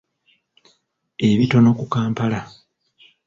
[1.29, 2.39] Ebitono ku Kampala.